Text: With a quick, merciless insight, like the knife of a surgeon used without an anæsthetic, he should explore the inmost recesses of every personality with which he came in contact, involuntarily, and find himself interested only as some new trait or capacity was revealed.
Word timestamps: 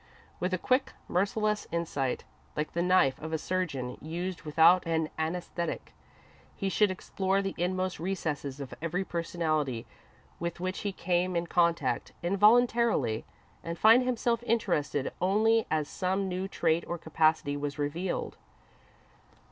With 0.39 0.51
a 0.51 0.57
quick, 0.57 0.93
merciless 1.07 1.67
insight, 1.71 2.23
like 2.55 2.71
the 2.73 2.81
knife 2.81 3.19
of 3.21 3.33
a 3.33 3.37
surgeon 3.37 3.99
used 4.01 4.41
without 4.41 4.83
an 4.87 5.11
anæsthetic, 5.19 5.93
he 6.55 6.69
should 6.69 6.89
explore 6.89 7.43
the 7.43 7.53
inmost 7.55 7.99
recesses 7.99 8.59
of 8.59 8.73
every 8.81 9.05
personality 9.05 9.85
with 10.39 10.59
which 10.59 10.79
he 10.79 10.91
came 10.91 11.35
in 11.35 11.45
contact, 11.45 12.13
involuntarily, 12.23 13.25
and 13.63 13.77
find 13.77 14.01
himself 14.01 14.41
interested 14.41 15.11
only 15.21 15.67
as 15.69 15.87
some 15.87 16.27
new 16.27 16.47
trait 16.47 16.83
or 16.87 16.97
capacity 16.97 17.55
was 17.55 17.77
revealed. 17.77 18.37